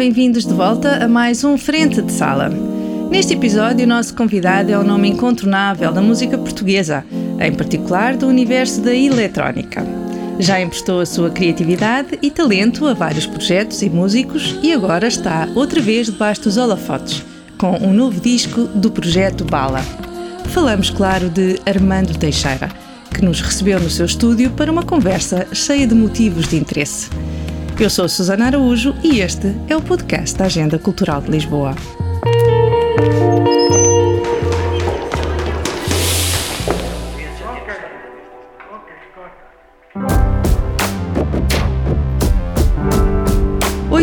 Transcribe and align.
bem-vindos 0.00 0.46
de 0.46 0.54
volta 0.54 1.04
a 1.04 1.06
mais 1.06 1.44
um 1.44 1.58
Frente 1.58 2.00
de 2.00 2.10
Sala. 2.10 2.48
Neste 3.10 3.34
episódio, 3.34 3.84
o 3.84 3.88
nosso 3.88 4.14
convidado 4.14 4.72
é 4.72 4.78
o 4.78 4.82
nome 4.82 5.10
incontornável 5.10 5.92
da 5.92 6.00
música 6.00 6.38
portuguesa, 6.38 7.04
em 7.38 7.52
particular 7.52 8.16
do 8.16 8.26
universo 8.26 8.80
da 8.80 8.94
eletrónica. 8.94 9.84
Já 10.38 10.58
emprestou 10.58 11.00
a 11.00 11.06
sua 11.06 11.28
criatividade 11.28 12.18
e 12.22 12.30
talento 12.30 12.86
a 12.86 12.94
vários 12.94 13.26
projetos 13.26 13.82
e 13.82 13.90
músicos 13.90 14.58
e 14.62 14.72
agora 14.72 15.06
está 15.06 15.46
outra 15.54 15.82
vez 15.82 16.06
debaixo 16.06 16.44
dos 16.44 16.56
holofotes, 16.56 17.22
com 17.58 17.72
um 17.86 17.92
novo 17.92 18.22
disco 18.22 18.68
do 18.68 18.90
projeto 18.90 19.44
Bala. 19.44 19.82
Falamos, 20.46 20.88
claro, 20.88 21.28
de 21.28 21.60
Armando 21.66 22.16
Teixeira, 22.16 22.70
que 23.12 23.22
nos 23.22 23.42
recebeu 23.42 23.78
no 23.78 23.90
seu 23.90 24.06
estúdio 24.06 24.50
para 24.52 24.72
uma 24.72 24.82
conversa 24.82 25.46
cheia 25.52 25.86
de 25.86 25.94
motivos 25.94 26.48
de 26.48 26.56
interesse. 26.56 27.10
Eu 27.80 27.88
sou 27.88 28.06
Susana 28.10 28.44
Araújo 28.44 28.94
e 29.02 29.20
este 29.20 29.56
é 29.66 29.74
o 29.74 29.80
podcast 29.80 30.36
da 30.36 30.44
Agenda 30.44 30.78
Cultural 30.78 31.22
de 31.22 31.30
Lisboa. 31.30 31.74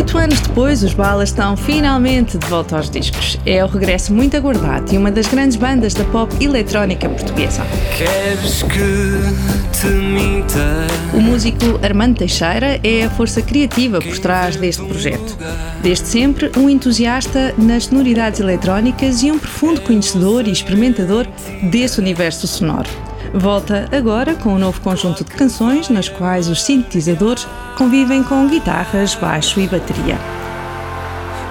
Oito 0.08 0.16
anos 0.16 0.40
depois, 0.40 0.82
os 0.82 0.94
Balas 0.94 1.28
estão 1.28 1.54
finalmente 1.54 2.38
de 2.38 2.46
volta 2.46 2.78
aos 2.78 2.88
discos. 2.88 3.38
É 3.44 3.62
o 3.62 3.68
regresso 3.68 4.10
muito 4.10 4.34
aguardado 4.38 4.90
e 4.90 4.96
uma 4.96 5.10
das 5.10 5.26
grandes 5.26 5.54
bandas 5.54 5.92
da 5.92 6.02
pop 6.04 6.34
eletrónica 6.42 7.06
portuguesa. 7.10 7.62
Queres 7.94 8.62
que 8.62 9.78
te 9.78 9.86
minta? 9.88 10.86
O 11.12 11.20
músico 11.20 11.78
Armando 11.82 12.16
Teixeira 12.16 12.80
é 12.82 13.04
a 13.04 13.10
força 13.10 13.42
criativa 13.42 14.00
por 14.00 14.18
trás 14.18 14.56
deste 14.56 14.82
projeto. 14.82 15.36
Desde 15.82 16.08
sempre, 16.08 16.50
um 16.56 16.70
entusiasta 16.70 17.54
nas 17.58 17.84
sonoridades 17.84 18.40
eletrónicas 18.40 19.22
e 19.22 19.30
um 19.30 19.38
profundo 19.38 19.82
conhecedor 19.82 20.48
e 20.48 20.52
experimentador 20.52 21.26
desse 21.70 22.00
universo 22.00 22.46
sonoro. 22.46 22.88
Volta 23.34 23.86
agora 23.92 24.34
com 24.34 24.54
um 24.54 24.58
novo 24.58 24.80
conjunto 24.80 25.22
de 25.22 25.30
canções 25.30 25.90
nas 25.90 26.08
quais 26.08 26.48
os 26.48 26.62
sintetizadores 26.62 27.46
convivem 27.76 28.22
com 28.22 28.48
guitarras, 28.48 29.14
baixo 29.14 29.60
e 29.60 29.68
bateria. 29.68 30.16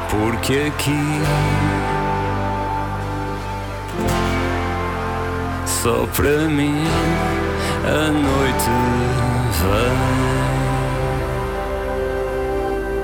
Porque 0.09 0.53
aqui 0.67 0.89
só 5.65 6.07
para 6.15 6.47
mim 6.49 6.81
a 7.85 8.11
noite 8.11 8.71
vem. 9.61 10.17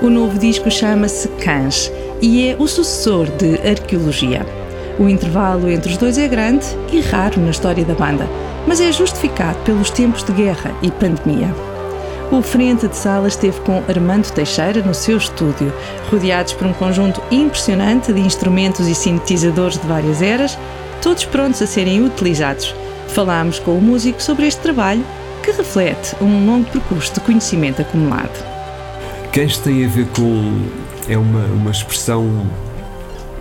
O 0.02 0.10
novo 0.10 0.36
disco 0.38 0.70
chama-se 0.70 1.28
Cães 1.42 1.90
e 2.20 2.48
é 2.48 2.56
o 2.58 2.66
sucessor 2.66 3.26
de 3.38 3.54
Arqueologia. 3.66 4.44
O 4.98 5.08
intervalo 5.08 5.70
entre 5.70 5.92
os 5.92 5.96
dois 5.96 6.18
é 6.18 6.28
grande 6.28 6.66
e 6.92 7.00
raro 7.00 7.40
na 7.40 7.50
história 7.50 7.84
da 7.84 7.94
banda, 7.94 8.28
mas 8.66 8.80
é 8.80 8.90
justificado 8.92 9.58
pelos 9.64 9.90
tempos 9.90 10.22
de 10.22 10.32
guerra 10.32 10.74
e 10.82 10.90
pandemia. 10.90 11.54
O 12.32 12.42
Frente 12.42 12.88
de 12.88 12.96
Sala 12.96 13.28
esteve 13.28 13.60
com 13.60 13.82
Armando 13.88 14.30
Teixeira 14.32 14.82
no 14.82 14.94
seu 14.94 15.18
estúdio, 15.18 15.72
rodeados 16.10 16.52
por 16.54 16.66
um 16.66 16.72
conjunto 16.72 17.22
impressionante 17.30 18.12
de 18.12 18.20
instrumentos 18.20 18.88
e 18.88 18.94
sintetizadores 18.94 19.78
de 19.78 19.86
várias 19.86 20.22
eras, 20.22 20.58
todos 21.02 21.24
prontos 21.26 21.62
a 21.62 21.66
serem 21.66 22.04
utilizados. 22.04 22.74
Falámos 23.08 23.58
com 23.58 23.76
o 23.76 23.80
músico 23.80 24.22
sobre 24.22 24.46
este 24.46 24.60
trabalho 24.60 25.04
que 25.42 25.52
reflete 25.52 26.16
um 26.20 26.46
longo 26.46 26.68
percurso 26.70 27.14
de 27.14 27.20
conhecimento 27.20 27.82
acumulado. 27.82 28.44
Cães 29.30 29.58
tem 29.58 29.84
a 29.84 29.88
ver 29.88 30.06
com. 30.08 30.62
é 31.08 31.18
uma, 31.18 31.44
uma 31.46 31.70
expressão 31.70 32.46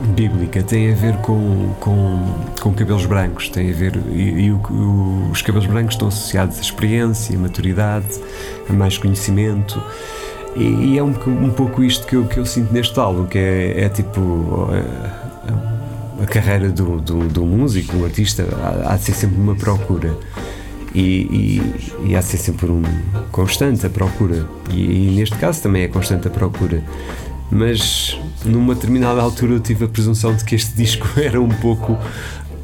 bíblica, 0.09 0.62
tem 0.64 0.91
a 0.91 0.96
ver 0.96 1.16
com, 1.18 1.74
com, 1.80 2.36
com 2.62 2.74
cabelos 2.74 3.06
brancos, 3.06 3.50
tem 3.50 3.69
a 3.69 3.74
ver. 3.74 4.00
E, 4.12 4.46
e 4.46 4.52
o- 4.52 4.56
o- 4.69 5.30
os 5.31 5.41
cabelos 5.41 5.66
brancos 5.68 5.96
estão 5.96 6.08
associados 6.08 6.58
a 6.58 6.62
experiência, 6.62 7.36
a 7.36 7.40
maturidade, 7.40 8.08
a 8.69 8.74
mais 8.74 8.97
conhecimento. 8.97 9.81
E, 10.56 10.64
e 10.64 10.97
é 10.97 11.03
um, 11.03 11.14
um 11.28 11.50
pouco 11.50 11.84
isto 11.84 12.06
que 12.06 12.16
eu, 12.16 12.25
que 12.25 12.38
eu 12.38 12.46
sinto 12.46 12.72
neste 12.74 13.00
álbum, 13.00 13.25
que 13.25 13.38
é, 13.38 13.86
é 13.86 13.90
tipo. 13.90 14.69
a, 14.72 15.24
a 16.22 16.25
carreira 16.28 16.70
do, 16.70 17.02
do, 17.02 17.28
do 17.28 17.44
músico, 17.46 17.97
do 17.97 18.06
artista, 18.06 18.46
há, 18.62 18.94
há 18.94 18.96
de 18.97 19.03
ser 19.03 19.14
sempre 19.14 19.38
uma 19.40 19.56
procura. 19.56 20.16
E, 20.96 21.62
e, 22.06 22.09
e 22.12 22.16
há 22.16 22.20
de 22.20 22.25
ser 22.25 22.38
sempre 22.38 22.68
um 22.72 22.84
constante 23.31 23.84
a 23.85 23.90
procura. 23.90 24.46
E, 24.70 25.09
e 25.09 25.16
neste 25.16 25.35
caso 25.38 25.62
também 25.64 25.81
é 25.84 25.88
constante 25.88 26.28
a 26.28 26.31
procura. 26.31 26.84
Mas 27.53 28.18
numa 28.44 28.74
determinada 28.74 29.22
altura 29.22 29.53
eu 29.53 29.59
tive 29.59 29.86
a 29.86 29.88
presunção 29.88 30.36
de 30.36 30.44
que 30.44 30.56
este 30.56 30.74
disco 30.74 31.08
era 31.22 31.40
um 31.40 31.50
pouco. 31.50 31.97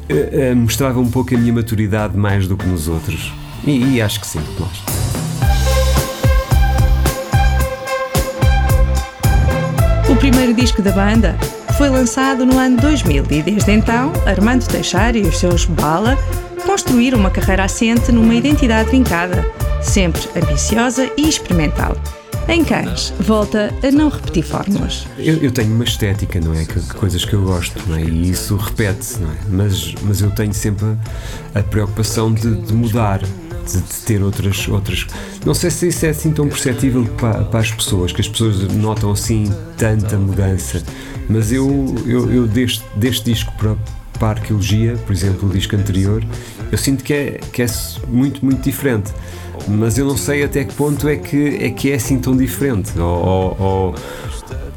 eh, 0.08 0.28
eh, 0.32 0.54
mostrava 0.54 0.98
um 0.98 1.08
pouco 1.08 1.32
a 1.34 1.38
minha 1.38 1.52
maturidade 1.52 2.16
mais 2.16 2.48
do 2.48 2.56
que 2.56 2.66
nos 2.66 2.88
outros. 2.88 3.32
E, 3.64 3.94
e 3.94 4.02
acho 4.02 4.20
que 4.20 4.26
sim, 4.26 4.40
nós. 4.58 4.82
O 10.08 10.16
primeiro 10.16 10.52
disco 10.52 10.82
da 10.82 10.90
banda 10.90 11.36
foi 11.78 11.88
lançado 11.88 12.44
no 12.44 12.58
ano 12.58 12.76
2000 12.78 13.24
e 13.30 13.42
desde 13.42 13.70
então 13.70 14.12
Armando 14.26 14.66
Teixeira 14.66 15.16
e 15.16 15.22
os 15.22 15.38
seus 15.38 15.66
Bala 15.66 16.18
construíram 16.66 17.18
uma 17.18 17.30
carreira 17.30 17.64
assente 17.64 18.10
numa 18.10 18.34
identidade 18.34 18.90
vincada, 18.90 19.46
sempre 19.80 20.20
ambiciosa 20.36 21.08
e 21.16 21.28
experimental. 21.28 21.96
Em 22.50 22.64
Cães, 22.64 23.14
volta 23.20 23.72
a 23.80 23.92
não 23.92 24.08
repetir 24.08 24.42
fórmulas. 24.42 25.06
Eu, 25.16 25.36
eu 25.36 25.52
tenho 25.52 25.72
uma 25.72 25.84
estética, 25.84 26.40
não 26.40 26.52
é? 26.52 26.64
Que, 26.64 26.80
coisas 26.94 27.24
que 27.24 27.32
eu 27.32 27.42
gosto, 27.42 27.80
não 27.88 27.94
é? 27.94 28.02
E 28.02 28.28
isso 28.28 28.56
repete-se, 28.56 29.20
não 29.20 29.30
é? 29.30 29.36
Mas, 29.48 29.94
mas 30.02 30.20
eu 30.20 30.32
tenho 30.32 30.52
sempre 30.52 30.84
a, 31.54 31.62
preocupação 31.62 32.34
de, 32.34 32.56
de 32.56 32.72
mudar, 32.72 33.20
de, 33.20 33.80
de 33.80 33.94
ter 34.04 34.20
outras, 34.20 34.66
outras. 34.66 35.06
Não 35.46 35.54
sei 35.54 35.70
se 35.70 35.86
isso 35.86 36.04
é 36.04 36.08
assim 36.08 36.32
tão 36.32 36.48
perceptível 36.48 37.04
para, 37.18 37.44
para 37.44 37.60
as 37.60 37.70
pessoas, 37.70 38.10
que 38.10 38.20
as 38.20 38.26
pessoas 38.26 38.60
notam 38.74 39.12
assim 39.12 39.44
tanta 39.76 40.18
mudança. 40.18 40.82
Mas 41.28 41.52
eu, 41.52 41.94
eu, 42.04 42.32
eu 42.32 42.46
deste, 42.48 42.82
deste 42.96 43.30
disco 43.30 43.52
para, 43.56 43.76
para 44.20 44.38
a 44.38 44.42
arqueologia, 44.42 44.96
por 45.06 45.12
exemplo, 45.12 45.48
o 45.48 45.52
disco 45.52 45.74
anterior, 45.74 46.22
eu 46.70 46.78
sinto 46.78 47.02
que 47.02 47.12
é, 47.12 47.40
que 47.52 47.62
é 47.62 47.66
muito, 48.06 48.44
muito 48.44 48.62
diferente. 48.62 49.10
Mas 49.66 49.98
eu 49.98 50.06
não 50.06 50.16
sei 50.16 50.44
até 50.44 50.64
que 50.64 50.74
ponto 50.74 51.08
é 51.08 51.16
que 51.16 51.56
é, 51.60 51.70
que 51.70 51.90
é 51.90 51.94
assim 51.94 52.18
tão 52.18 52.36
diferente. 52.36 52.98
Ou- 52.98 53.56
ou- 53.60 53.94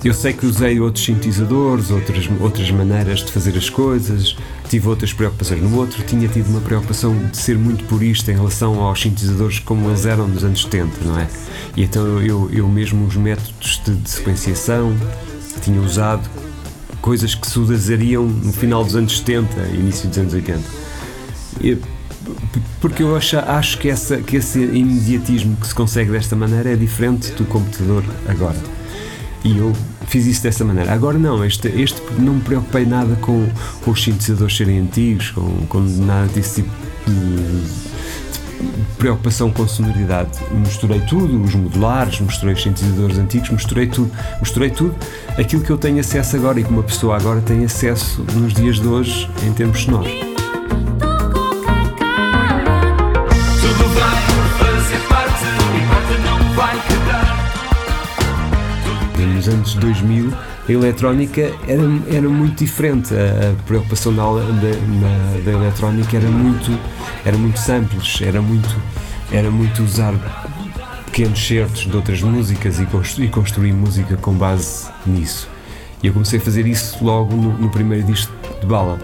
eu 0.04 0.14
sei 0.14 0.34
que 0.34 0.46
usei 0.46 0.80
outros 0.82 1.06
sintetizadores, 1.06 1.90
outras, 1.90 2.30
outras 2.42 2.70
maneiras 2.72 3.20
de 3.24 3.32
fazer 3.32 3.58
as 3.58 3.70
coisas, 3.70 4.36
tive 4.70 4.90
outras 4.90 5.14
preocupações. 5.14 5.62
No 5.62 5.78
outro, 5.78 6.04
tinha 6.04 6.28
tido 6.28 6.50
uma 6.50 6.60
preocupação 6.60 7.16
de 7.32 7.38
ser 7.38 7.58
muito 7.58 7.86
purista 7.86 8.30
em 8.32 8.36
relação 8.36 8.82
aos 8.82 9.02
sintetizadores 9.02 9.60
como 9.60 9.88
eles 9.90 10.06
eram 10.06 10.28
nos 10.28 10.44
anos 10.44 10.64
70, 10.64 10.92
não 11.06 11.18
é? 11.18 11.28
E 11.78 11.84
então 11.84 12.06
eu, 12.22 12.50
eu 12.52 12.68
mesmo 12.68 13.06
os 13.08 13.16
métodos 13.16 13.82
de, 13.86 13.96
de 13.96 14.10
sequenciação 14.10 14.94
tinha 15.62 15.80
usado 15.82 16.28
coisas 17.04 17.36
que 17.36 17.46
se 17.46 17.60
usariam 17.60 18.26
no 18.26 18.54
final 18.54 18.82
dos 18.84 18.96
anos 18.96 19.18
70, 19.20 19.62
início 19.74 20.08
dos 20.08 20.18
anos 20.18 20.34
80. 20.34 20.62
E- 21.62 21.78
porque 22.80 23.04
eu 23.04 23.14
acho, 23.18 23.38
acho 23.38 23.78
que, 23.78 23.90
essa, 23.90 24.18
que 24.18 24.38
esse 24.38 24.58
imediatismo 24.60 25.58
que 25.58 25.68
se 25.68 25.76
consegue 25.76 26.10
desta 26.12 26.34
maneira 26.38 26.72
é 26.72 26.76
diferente 26.78 27.34
do 27.34 27.44
computador 27.44 28.06
agora. 28.30 28.56
E 29.44 29.58
eu 29.58 29.74
fiz 30.08 30.26
isso 30.26 30.42
dessa 30.44 30.64
maneira. 30.64 30.94
Agora 30.94 31.18
não, 31.20 31.44
este, 31.44 31.68
este 31.68 32.02
não 32.18 32.36
me 32.36 32.42
preocupei 32.42 32.86
nada 32.86 33.16
com, 33.18 33.46
com 33.84 33.92
os 33.92 34.02
sintetizadores 34.02 34.56
serem 34.56 34.80
antigos, 34.80 35.32
com, 35.32 35.66
com 35.68 35.82
nada 35.82 36.28
desse 36.28 36.62
tipo 36.62 36.70
de, 37.06 37.14
de 38.32 38.40
preocupação 38.98 39.52
com 39.52 39.68
sonoridade. 39.68 40.32
Misturei 40.52 41.00
tudo, 41.02 41.42
os 41.42 41.56
modulares, 41.56 42.20
misturei 42.20 42.54
os 42.54 42.64
sintetizadores 42.64 43.18
antigos, 43.18 43.50
misturei 43.50 43.88
tudo. 43.88 44.12
Misturei 44.40 44.70
tudo 44.70 44.96
aquilo 45.38 45.64
que 45.64 45.70
eu 45.70 45.78
tenho 45.78 46.00
acesso 46.00 46.36
agora 46.36 46.60
e 46.60 46.64
que 46.64 46.70
uma 46.70 46.84
pessoa 46.84 47.18
agora 47.18 47.42
tem 47.42 47.66
acesso 47.66 48.26
nos 48.34 48.54
dias 48.54 48.80
de 48.80 48.88
hoje 48.88 49.30
em 49.46 49.54
termos 49.54 49.82
sonoros. 49.82 50.12
Tudo 53.62 53.90
vai 53.94 54.16
fazer 54.58 55.00
parte 55.08 55.44
e 55.76 55.82
parte 55.88 56.18
não 56.26 56.54
vai 56.56 56.76
quebrar. 56.88 57.34
Nos 59.36 59.48
anos 59.48 59.74
2000, 59.76 60.32
a 60.68 60.72
eletrónica 60.72 61.42
era, 61.68 61.82
era 62.12 62.30
muito 62.30 62.64
diferente. 62.64 63.14
A, 63.14 63.54
preocupação 63.66 64.14
da, 64.16 64.24
da, 64.24 65.42
da 65.46 65.52
eletrónica 65.52 66.18
era 66.18 66.30
muito, 66.30 66.78
era 67.26 67.38
muito 67.38 67.60
simples, 67.60 68.20
era 68.22 68.42
muito, 68.42 68.76
era 69.32 69.50
muito 69.52 69.84
usar 69.84 70.14
pequenos 71.06 71.46
certos 71.46 71.86
de 71.86 71.96
outras 71.96 72.22
músicas 72.22 72.80
e, 72.80 72.86
constru- 72.86 73.24
e 73.24 73.28
construir 73.28 73.74
música 73.74 74.16
com 74.18 74.34
base 74.34 74.88
nisso. 75.06 75.48
E 76.02 76.08
eu 76.08 76.14
comecei 76.14 76.40
a 76.40 76.42
fazer 76.42 76.66
isso 76.68 77.04
logo 77.04 77.36
no, 77.36 77.58
no 77.58 77.70
primeiro 77.70 78.06
disco 78.06 78.32
de 78.60 78.66
Bala. 78.66 79.00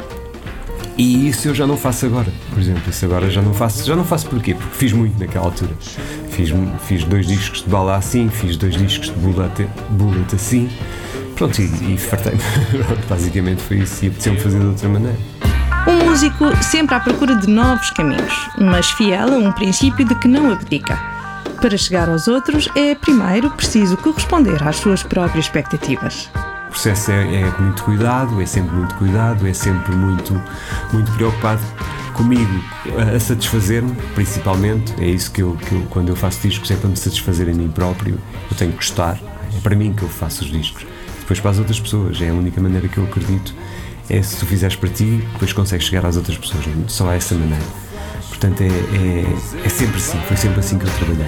E 0.97 1.29
isso 1.29 1.47
eu 1.47 1.55
já 1.55 1.65
não 1.65 1.77
faço 1.77 2.05
agora, 2.07 2.27
por 2.49 2.59
exemplo. 2.59 2.81
Isso 2.89 3.05
agora 3.05 3.29
já 3.29 3.41
não 3.41 3.53
faço. 3.53 3.85
Já 3.85 3.95
não 3.95 4.03
faço 4.03 4.27
porquê? 4.27 4.53
Porque 4.53 4.75
fiz 4.75 4.91
muito 4.91 5.17
naquela 5.17 5.45
altura. 5.45 5.71
Fiz, 6.29 6.49
fiz 6.85 7.05
dois 7.05 7.25
discos 7.25 7.63
de 7.63 7.69
bala 7.69 7.95
assim, 7.95 8.27
fiz 8.29 8.57
dois 8.57 8.75
discos 8.75 9.07
de 9.07 9.13
bullet, 9.13 9.65
bullet 9.91 10.35
assim. 10.35 10.69
Pronto, 11.39 11.57
e, 11.61 11.93
e 11.93 11.97
fartei-me. 11.97 12.41
Basicamente 13.09 13.61
foi 13.61 13.77
isso. 13.77 14.03
E 14.03 14.09
apeteceu-me 14.09 14.39
fazer 14.41 14.59
de 14.59 14.65
outra 14.65 14.89
maneira. 14.89 15.17
Um 15.87 16.09
músico 16.09 16.51
sempre 16.61 16.93
à 16.95 16.99
procura 16.99 17.33
de 17.37 17.47
novos 17.47 17.89
caminhos, 17.91 18.49
mas 18.57 18.91
fiel 18.91 19.33
a 19.33 19.37
um 19.37 19.49
princípio 19.53 20.05
de 20.05 20.13
que 20.15 20.27
não 20.27 20.51
abdica. 20.51 20.99
Para 21.61 21.77
chegar 21.77 22.09
aos 22.09 22.27
outros, 22.27 22.67
é 22.75 22.93
primeiro 22.93 23.49
preciso 23.51 23.95
corresponder 23.95 24.61
às 24.67 24.75
suas 24.75 25.01
próprias 25.01 25.45
expectativas. 25.45 26.29
O 26.67 26.71
processo 26.71 27.09
é, 27.09 27.41
é 27.41 27.53
muito 27.57 27.83
cuidado, 27.83 28.41
é 28.41 28.45
sempre 28.45 28.75
muito 28.75 28.95
cuidado, 28.95 29.47
é 29.47 29.53
sempre 29.53 29.95
muito, 29.95 30.33
muito 30.91 31.09
preocupado 31.13 31.61
comigo 32.13 32.51
a, 33.15 33.17
satisfazer-me, 33.17 33.95
principalmente. 34.13 34.93
É 35.01 35.07
isso 35.07 35.31
que 35.31 35.41
eu, 35.41 35.55
que 35.55 35.71
eu, 35.71 35.87
quando 35.89 36.09
eu 36.09 36.17
faço 36.17 36.45
discos, 36.45 36.69
é 36.69 36.75
para 36.75 36.89
me 36.89 36.97
satisfazer 36.97 37.47
a 37.47 37.53
mim 37.53 37.69
próprio. 37.69 38.19
Eu 38.51 38.57
tenho 38.57 38.71
que 38.71 38.77
gostar, 38.77 39.17
é 39.55 39.59
para 39.61 39.73
mim 39.73 39.93
que 39.93 40.03
eu 40.03 40.09
faço 40.09 40.43
os 40.43 40.51
discos. 40.51 40.88
Depois 41.29 41.41
para 41.41 41.51
as 41.51 41.59
outras 41.59 41.79
pessoas, 41.79 42.19
é 42.23 42.29
a 42.29 42.33
única 42.33 42.59
maneira 42.59 42.87
que 42.87 42.97
eu 42.97 43.03
acredito. 43.03 43.53
É 44.09 44.19
se 44.19 44.37
tu 44.37 44.47
fizeres 44.47 44.75
para 44.75 44.89
ti, 44.89 45.23
depois 45.33 45.53
consegues 45.53 45.85
chegar 45.85 46.03
às 46.03 46.17
outras 46.17 46.35
pessoas. 46.35 46.65
Só 46.87 47.07
há 47.07 47.13
essa 47.13 47.35
maneira. 47.35 47.63
Portanto, 48.29 48.61
é, 48.61 48.65
é, 48.65 49.63
é 49.63 49.69
sempre 49.69 49.97
assim, 49.97 50.17
foi 50.27 50.35
sempre 50.35 50.59
assim 50.59 50.79
que 50.79 50.85
eu 50.85 50.91
trabalhei. 50.93 51.27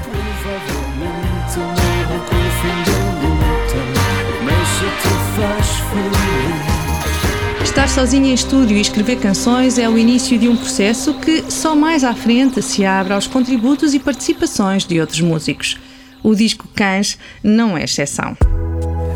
Estar 7.62 7.88
sozinho 7.88 8.26
em 8.26 8.34
estúdio 8.34 8.78
e 8.78 8.82
escrever 8.82 9.20
canções 9.20 9.78
é 9.78 9.88
o 9.88 10.00
início 10.00 10.36
de 10.40 10.50
um 10.50 10.58
processo 10.58 11.14
que 11.14 11.44
só 11.52 11.76
mais 11.76 12.04
à 12.04 12.16
frente 12.16 12.60
se 12.64 12.84
abre 12.84 13.14
aos 13.14 13.28
contributos 13.28 13.94
e 13.94 14.00
participações 14.00 14.84
de 14.84 15.00
outros 15.00 15.22
músicos. 15.22 15.78
O 16.24 16.34
disco 16.34 16.68
Cães 16.74 17.20
não 17.44 17.78
é 17.78 17.84
exceção. 17.84 18.36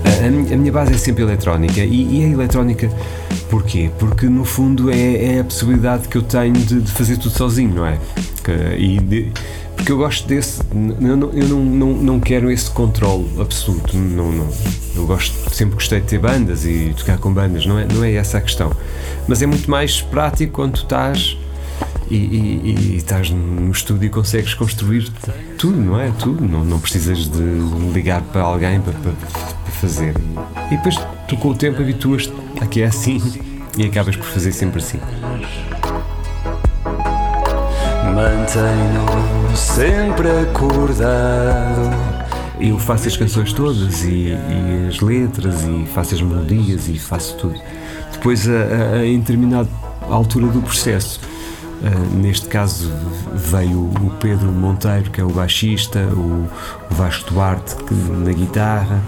A, 0.05 0.27
a 0.27 0.57
minha- 0.57 0.71
base 0.71 0.93
é 0.93 0.97
sempre 0.97 1.23
eletrónica 1.23 1.81
e, 1.81 2.19
e 2.19 2.23
a 2.25 2.27
eletrónica 2.29 2.89
porquê? 3.49 3.89
Porque 3.99 4.27
no 4.27 4.43
fundo 4.45 4.89
é, 4.91 5.35
é 5.35 5.39
a 5.39 5.43
possibilidade 5.43 6.07
que 6.07 6.17
eu 6.17 6.21
tenho 6.21 6.53
de, 6.53 6.81
de 6.81 6.91
fazer 6.91 7.17
tudo 7.17 7.35
sozinho, 7.35 7.73
não 7.73 7.85
é? 7.85 7.97
E 8.77 8.99
de- 8.99 9.31
porque 9.75 9.91
eu 9.91 9.97
gosto 9.97 10.27
desse, 10.27 10.61
eu, 11.01 11.17
não, 11.17 11.29
eu 11.31 11.47
não, 11.47 11.59
não, 11.65 11.93
não 11.93 12.19
quero 12.19 12.49
esse 12.49 12.69
controle 12.71 13.25
absoluto, 13.39 13.95
não, 13.97 14.31
não. 14.31 14.47
Eu 14.95 15.05
gosto, 15.05 15.33
sempre 15.53 15.75
gostei 15.75 15.99
de 15.99 16.07
ter 16.07 16.19
bandas 16.19 16.65
e 16.65 16.93
tocar 16.97 17.17
com 17.17 17.33
bandas, 17.33 17.65
não 17.65 17.77
é, 17.77 17.85
não 17.91 18.03
é 18.03 18.13
essa 18.13 18.37
a 18.37 18.41
questão. 18.41 18.71
Mas 19.27 19.41
é 19.41 19.45
muito 19.45 19.69
mais 19.69 20.01
prático 20.01 20.53
quando 20.53 20.73
tu 20.73 20.83
estás 20.83 21.37
e, 22.09 22.15
e- 22.15 22.75
e 22.93 22.95
estás 22.97 23.29
no 23.31 23.69
estúdio 23.71 24.05
e 24.07 24.09
consegues 24.09 24.53
construir 24.53 25.11
tudo, 25.57 25.77
não 25.79 25.99
é? 25.99 26.09
Tudo. 26.19 26.47
Não, 26.47 26.63
não 26.63 26.79
precisas 26.79 27.27
de 27.29 27.41
ligar 27.93 28.21
para 28.21 28.41
alguém 28.43 28.79
para- 28.79 28.93
para 28.93 29.54
fazer. 29.75 30.13
E 30.71 30.75
depois 30.77 30.95
tu 31.27 31.37
com 31.37 31.49
o 31.49 31.55
tempo 31.55 31.81
habituas-te 31.81 32.33
a 32.61 32.65
que 32.65 32.81
é 32.81 32.85
assim 32.85 33.21
e 33.77 33.85
acabas 33.85 34.15
por 34.15 34.25
fazer 34.25 34.51
sempre 34.51 34.79
assim. 34.79 34.99
Mantenho 38.13 39.55
sempre 39.55 40.27
acordado. 40.29 41.95
Eu 42.59 42.79
faço 42.79 43.07
as 43.07 43.17
canções 43.17 43.51
todas 43.51 44.03
e, 44.03 44.29
e 44.29 44.87
as 44.87 44.99
letras 45.01 45.63
e 45.63 45.85
faço 45.93 46.15
as 46.15 46.21
melodias 46.21 46.87
e 46.87 46.97
faço 46.97 47.35
tudo. 47.37 47.59
Depois, 48.13 48.47
a, 48.47 48.95
a- 49.01 49.05
em 49.05 49.19
determinada 49.19 49.67
altura 50.09 50.47
do 50.47 50.61
processo, 50.61 51.19
ah, 51.83 51.89
neste 52.15 52.47
caso 52.47 52.91
veio 53.33 53.79
o 54.01 54.11
Pedro 54.21 54.47
Monteiro, 54.51 55.11
que 55.11 55.19
é 55.19 55.23
o 55.23 55.29
baixista, 55.29 55.99
o, 55.99 56.47
o 56.89 56.93
Vasco 56.93 57.33
Duarte 57.33 57.75
que, 57.75 57.93
na 57.93 58.31
guitarra, 58.31 59.01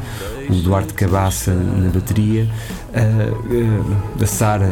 o 0.49 0.53
Duarte 0.55 0.93
Cabaça 0.93 1.53
na 1.53 1.89
bateria, 1.89 2.47
ah, 2.93 4.21
a 4.21 4.25
Sara 4.25 4.69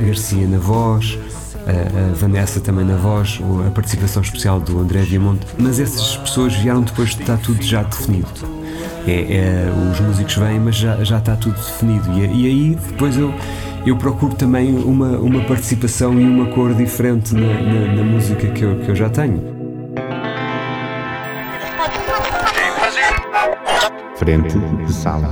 Garcia 0.00 0.46
na 0.46 0.58
voz, 0.58 1.18
a, 1.66 2.10
a 2.10 2.14
Vanessa 2.14 2.60
também 2.60 2.84
na 2.84 2.96
voz, 2.96 3.40
a 3.66 3.70
participação 3.70 4.22
especial 4.22 4.60
do 4.60 4.78
André 4.80 5.02
Diamonte, 5.02 5.46
mas 5.58 5.80
essas 5.80 6.16
pessoas 6.16 6.54
vieram 6.54 6.82
depois 6.82 7.10
de 7.14 7.22
estar 7.22 7.38
tudo 7.38 7.62
já 7.62 7.82
definido. 7.82 8.28
É, 9.06 9.12
é, 9.12 9.72
os 9.92 10.00
músicos 10.00 10.34
vêm, 10.36 10.58
mas 10.58 10.74
já, 10.76 11.02
já 11.04 11.18
está 11.18 11.36
tudo 11.36 11.54
definido. 11.54 12.10
E, 12.12 12.42
e 12.42 12.46
aí 12.46 12.78
depois 12.88 13.16
eu, 13.16 13.32
eu 13.84 13.96
procuro 13.96 14.34
também 14.34 14.74
uma, 14.78 15.10
uma 15.18 15.40
participação 15.44 16.20
e 16.20 16.24
uma 16.24 16.46
cor 16.46 16.74
diferente 16.74 17.32
na, 17.32 17.40
na- 17.46 17.94
na 17.94 18.02
música 18.02 18.48
que 18.48 18.62
eu, 18.62 18.76
que 18.80 18.88
eu 18.88 18.96
já 18.96 19.08
tenho. 19.08 19.55
Frente 24.18 24.56
de 24.58 24.92
sala. 24.92 25.28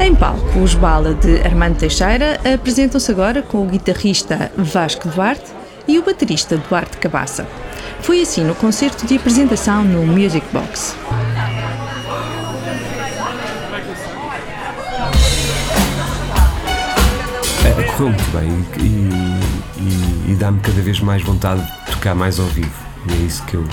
Em 0.00 0.14
palco, 0.14 0.60
os 0.60 0.74
Bala 0.74 1.14
de 1.14 1.40
Armando 1.42 1.76
Teixeira 1.76 2.38
apresentam-se 2.54 3.10
agora 3.10 3.42
com 3.42 3.62
o 3.62 3.66
guitarrista 3.66 4.50
Vasco 4.56 5.08
Duarte 5.08 5.50
e 5.86 5.98
o 5.98 6.04
baterista 6.04 6.56
Duarte 6.56 6.96
Cabaça. 6.98 7.46
Foi 8.00 8.20
assim 8.22 8.44
no 8.44 8.54
concerto 8.54 9.06
de 9.06 9.16
apresentação 9.16 9.82
no 9.84 10.06
Music 10.06 10.46
Box. 10.52 10.94
É, 17.64 17.82
correu 17.82 18.08
muito 18.10 18.30
bem 18.32 18.66
e, 18.80 19.80
e- 19.80 20.32
e 20.32 20.36
dá-me 20.36 20.60
cada 20.60 20.80
vez 20.80 21.00
mais 21.00 21.22
vontade 21.22 21.60
de 21.86 21.92
tocar 21.92 22.14
mais 22.14 22.38
ao 22.38 22.46
vivo. 22.46 22.70
E 23.08 23.12
é 23.12 23.16
isso 23.26 23.42
que 23.44 23.54
eu, 23.54 23.64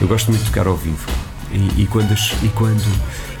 eu 0.00 0.08
gosto 0.08 0.30
muito 0.30 0.42
de 0.44 0.50
tocar 0.50 0.66
ao 0.66 0.76
vivo. 0.76 1.08
E, 1.52 1.82
e 1.82 1.86
quando, 1.86 2.12
e, 2.42 2.48
quando, 2.48 2.82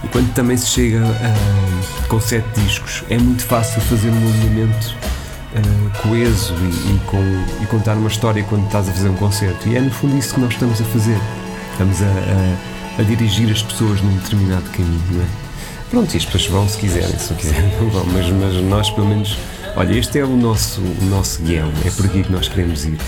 e 0.04 0.08
quando 0.08 0.32
também 0.34 0.56
se 0.56 0.66
chega 0.66 1.00
a, 1.04 2.06
com 2.08 2.20
sete 2.20 2.46
discos, 2.60 3.02
é 3.08 3.16
muito 3.18 3.42
fácil 3.44 3.80
fazer 3.82 4.10
um 4.10 4.14
movimento 4.20 4.94
ah, 5.56 5.98
coeso 6.02 6.54
e, 6.54 6.94
e 6.94 7.00
com, 7.06 7.62
e 7.62 7.66
contar 7.66 7.94
uma 7.96 8.08
história 8.08 8.42
quando 8.44 8.66
estás 8.66 8.88
a 8.88 8.92
fazer 8.92 9.08
um 9.08 9.14
concerto. 9.16 9.68
E 9.68 9.76
é 9.76 9.80
no 9.80 9.90
fundo 9.90 10.16
isso 10.18 10.34
que 10.34 10.40
nós 10.40 10.52
estamos 10.52 10.80
a 10.80 10.84
fazer. 10.84 11.18
Estamos 11.72 12.02
a, 12.02 12.06
a- 12.06 12.72
a 12.98 13.02
dirigir 13.04 13.50
as 13.50 13.62
pessoas 13.62 14.02
num 14.02 14.14
determinado 14.16 14.64
caminho, 14.70 15.00
não 15.12 15.22
é? 15.22 15.26
Pronto, 15.90 16.12
e 16.12 16.16
as 16.18 16.24
pessoas 16.26 16.46
vão 16.48 16.68
se 16.68 16.76
quiserem, 16.78 17.18
se 17.18 17.30
não 17.30 17.36
quiserem 17.38 17.72
não 17.80 17.88
vão, 17.88 18.04
mas, 18.12 18.28
mas 18.30 18.54
nós 18.64 18.90
pelo 18.90 19.08
menos, 19.08 19.36
olha, 19.76 19.94
este 19.94 20.18
é 20.18 20.24
o 20.24 20.36
nosso, 20.36 20.80
o 20.82 21.04
nosso 21.06 21.40
guião, 21.42 21.72
é 21.86 21.90
por 21.90 22.04
aqui 22.06 22.22
que 22.22 22.30
nós 22.32 22.48
queremos 22.48 22.84
ir. 22.84 22.98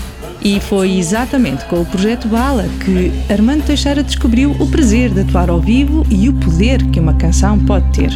E 0.45 0.59
foi 0.59 0.99
exatamente 0.99 1.65
com 1.65 1.81
o 1.81 1.85
projeto 1.87 2.27
Bala 2.27 2.65
que 2.83 3.11
Armando 3.33 3.65
Teixeira 3.65 4.03
descobriu 4.03 4.51
o 4.51 4.67
prazer 4.67 5.09
de 5.09 5.21
atuar 5.21 5.49
ao 5.49 5.59
vivo 5.59 6.05
e 6.07 6.29
o 6.29 6.33
poder 6.33 6.85
que 6.91 6.99
uma 6.99 7.15
canção 7.15 7.57
pode 7.57 7.91
ter. 7.91 8.11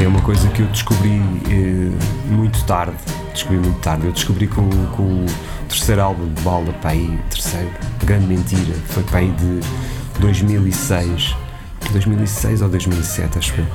É 0.00 0.08
uma 0.08 0.20
coisa 0.22 0.48
que 0.48 0.62
eu 0.62 0.66
descobri 0.66 1.22
eh, 1.50 2.32
muito 2.32 2.64
tarde, 2.64 2.96
descobri 3.32 3.58
muito 3.58 3.78
tarde, 3.78 4.06
eu 4.06 4.12
descobri 4.12 4.48
com, 4.48 4.68
com 4.96 5.02
o 5.04 5.26
terceiro 5.68 6.02
álbum 6.02 6.34
de 6.34 6.42
Bala, 6.42 6.74
aí, 6.82 7.16
terceiro, 7.30 7.70
grande 8.04 8.26
mentira, 8.26 8.74
foi 8.88 9.04
aí 9.12 9.30
de 9.30 9.60
2006, 10.20 11.36
2006 11.92 12.62
ou 12.62 12.68
2007, 12.68 13.38
acho 13.38 13.54
eu. 13.58 13.66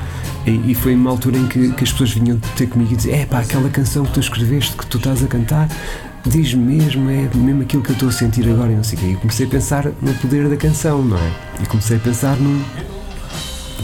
E, 0.46 0.72
e 0.72 0.76
foi 0.76 0.94
uma 0.96 1.10
altura 1.10 1.38
em 1.38 1.48
que, 1.48 1.72
que 1.72 1.84
as 1.84 1.92
pessoas 1.92 2.12
vinham 2.12 2.38
ter 2.56 2.68
comigo 2.68 2.94
e 2.94 2.96
dizer: 2.96 3.14
É 3.14 3.26
pá, 3.26 3.40
aquela 3.40 3.70
canção 3.70 4.06
que 4.06 4.14
tu 4.14 4.20
escreveste, 4.20 4.76
que 4.76 4.86
tu 4.86 4.98
estás 4.98 5.24
a 5.24 5.28
cantar, 5.28 5.70
diz 6.26 6.54
mesmo, 6.54 7.10
é 7.10 7.30
mesmo 7.34 7.62
aquilo 7.62 7.82
que 7.82 7.92
eu 7.92 7.94
estou 7.94 8.10
a 8.10 8.12
sentir 8.12 8.48
agora 8.50 8.72
e 8.72 8.76
não 8.76 8.84
sei 8.84 8.98
o 8.98 9.02
quê. 9.02 9.08
E 9.08 9.16
comecei 9.16 9.46
a 9.46 9.50
pensar 9.50 9.86
no 10.02 10.14
poder 10.16 10.50
da 10.50 10.58
canção, 10.58 11.04
não 11.04 11.18
é? 11.18 11.32
E 11.62 11.66
comecei 11.66 11.98
a 11.98 12.00
pensar 12.00 12.38
num. 12.38 12.64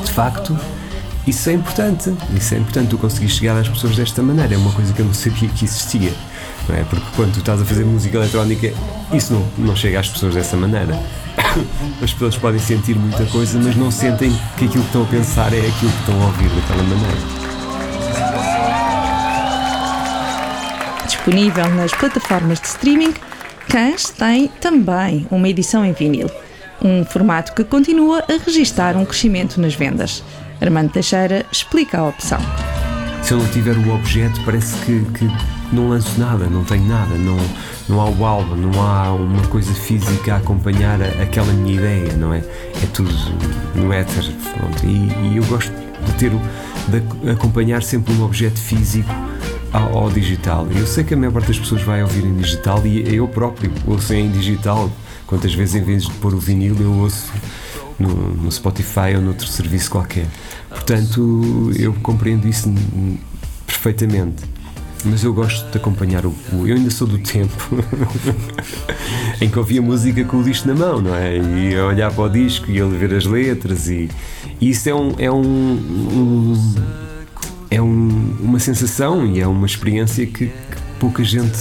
De 0.03 0.11
facto, 0.11 0.57
isso 1.27 1.49
é 1.49 1.53
importante. 1.53 2.13
Isso 2.35 2.55
é 2.55 2.57
importante, 2.57 2.89
tu 2.89 2.97
conseguir 2.97 3.29
chegar 3.29 3.57
às 3.57 3.67
pessoas 3.67 3.95
desta 3.95 4.21
maneira. 4.21 4.55
É 4.55 4.57
uma 4.57 4.71
coisa 4.71 4.93
que 4.93 4.99
eu 4.99 5.05
não 5.05 5.13
sabia 5.13 5.49
que 5.49 5.65
existia. 5.65 6.13
Não 6.67 6.75
é? 6.75 6.83
Porque 6.83 7.05
quando 7.15 7.33
tu 7.33 7.39
estás 7.39 7.61
a 7.61 7.65
fazer 7.65 7.83
música 7.85 8.17
eletrónica, 8.17 8.73
isso 9.13 9.33
não, 9.33 9.45
não 9.57 9.75
chega 9.75 9.99
às 9.99 10.09
pessoas 10.09 10.35
dessa 10.35 10.55
maneira. 10.55 10.99
As 12.01 12.13
pessoas 12.13 12.37
podem 12.37 12.59
sentir 12.59 12.95
muita 12.95 13.25
coisa, 13.25 13.59
mas 13.59 13.75
não 13.75 13.91
sentem 13.91 14.31
que 14.57 14.65
aquilo 14.65 14.83
que 14.83 14.89
estão 14.89 15.03
a 15.03 15.05
pensar 15.05 15.53
é 15.53 15.59
aquilo 15.59 15.91
que 15.91 15.99
estão 15.99 16.21
a 16.21 16.25
ouvir 16.25 16.49
daquela 16.49 16.83
maneira. 16.83 17.17
Disponível 21.05 21.69
nas 21.75 21.91
plataformas 21.91 22.59
de 22.59 22.67
streaming, 22.67 23.13
Cães 23.67 24.09
tem 24.09 24.47
também 24.59 25.27
uma 25.29 25.47
edição 25.47 25.85
em 25.85 25.93
vinil. 25.93 26.29
Um 26.81 27.05
formato 27.05 27.53
que 27.53 27.63
continua 27.63 28.23
a 28.27 28.43
registar 28.43 28.97
um 28.97 29.05
crescimento 29.05 29.59
nas 29.59 29.75
vendas. 29.75 30.23
Armando 30.61 30.91
Teixeira 30.91 31.45
explica 31.51 31.99
a 31.99 32.07
opção. 32.07 32.39
Se 33.29 33.35
eu 33.35 33.37
não 33.37 33.47
tiver 33.49 33.77
o 33.77 33.93
objeto, 33.93 34.41
parece 34.43 34.75
que, 34.77 35.05
que 35.13 35.29
não 35.71 35.89
lanço 35.89 36.19
nada, 36.19 36.47
não 36.47 36.63
tenho 36.63 36.85
nada, 36.87 37.13
não, 37.13 37.37
não 37.87 38.01
há 38.01 38.09
o 38.09 38.25
álbum, 38.25 38.55
não 38.55 38.81
há 38.81 39.13
uma 39.13 39.43
coisa 39.49 39.71
física 39.71 40.33
a 40.33 40.37
acompanhar 40.37 40.99
a- 40.99 41.21
aquela 41.21 41.53
minha 41.53 41.75
ideia, 41.75 42.13
não 42.13 42.33
é? 42.33 42.39
É 42.39 42.87
tudo 42.91 43.11
no 43.75 43.93
éter. 43.93 44.23
E, 44.83 44.87
e 45.27 45.37
eu 45.37 45.43
gosto 45.45 45.71
de 45.71 46.11
ter 46.13 46.31
de 46.31 46.97
ac- 46.97 47.29
acompanhar 47.29 47.83
sempre 47.83 48.11
um 48.15 48.23
objeto 48.23 48.57
físico 48.59 49.11
ao, 49.71 49.95
ao 49.95 50.09
digital. 50.09 50.67
Eu 50.75 50.87
sei 50.87 51.03
que 51.03 51.13
a 51.13 51.17
maior 51.17 51.31
parte 51.31 51.49
das 51.49 51.59
pessoas 51.59 51.83
vai 51.83 52.01
ouvir 52.01 52.25
em 52.25 52.33
digital 52.33 52.81
e 52.83 53.13
eu 53.15 53.27
próprio 53.27 53.71
ouço 53.85 54.11
em 54.11 54.31
digital. 54.31 54.89
Quantas 55.27 55.53
vezes 55.53 55.75
em 55.75 55.83
vez 55.83 56.05
de 56.05 56.11
pôr 56.13 56.33
o 56.33 56.39
vinil 56.39 56.75
eu 56.79 56.91
ouço 56.93 57.31
no, 57.99 58.09
no 58.35 58.51
Spotify 58.51 59.15
ou 59.15 59.21
noutro 59.21 59.47
serviço 59.47 59.91
qualquer. 59.91 60.25
Portanto, 60.69 61.71
eu 61.77 61.93
compreendo 61.95 62.47
isso 62.47 62.73
perfeitamente. 63.65 64.43
Mas 65.05 65.23
eu 65.23 65.33
gosto 65.33 65.69
de 65.71 65.77
acompanhar 65.77 66.25
o. 66.25 66.35
o- 66.51 66.67
eu 66.67 66.75
ainda 66.75 66.89
sou 66.89 67.07
do 67.07 67.17
tempo 67.19 67.53
em 69.39 69.49
que 69.49 69.57
ouvia 69.57 69.81
música 69.81 70.23
com 70.25 70.37
o 70.37 70.43
disco 70.43 70.67
na 70.67 70.75
mão, 70.75 71.01
não 71.01 71.15
é? 71.15 71.37
E 71.37 71.75
a 71.77 71.85
olhar 71.85 72.11
para 72.11 72.23
o 72.25 72.29
disco 72.29 72.69
e 72.69 72.81
a 72.81 72.85
ver 72.85 73.13
as 73.13 73.25
letras, 73.25 73.87
e, 73.87 74.09
e 74.59 74.69
isso 74.69 74.89
é 74.89 74.93
um. 74.95 75.13
É 75.17 75.31
um, 75.31 75.41
um- 75.41 76.75
é 77.71 77.81
um- 77.81 78.35
uma 78.41 78.59
sensação 78.59 79.25
e 79.27 79.39
é 79.39 79.47
uma 79.47 79.65
experiência 79.65 80.25
que, 80.25 80.47
que 80.47 80.51
pouca 80.99 81.23
gente 81.23 81.57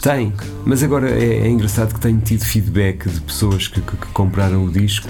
tem. 0.00 0.32
Mas 0.64 0.82
agora 0.82 1.10
é, 1.10 1.40
é 1.40 1.48
engraçado 1.50 1.92
que 1.92 2.00
tenho 2.00 2.20
tido 2.20 2.44
feedback 2.44 3.08
de 3.10 3.20
pessoas 3.20 3.68
que, 3.68 3.80
que- 3.82 3.96
que 3.96 4.06
compraram 4.12 4.64
o 4.64 4.70
disco 4.70 5.08